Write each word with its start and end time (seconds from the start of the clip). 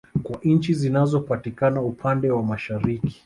Kwa 0.23 0.39
nchi 0.43 0.73
zinazo 0.73 1.19
patikana 1.19 1.81
upande 1.81 2.31
wa 2.31 2.43
Mashariki 2.43 3.19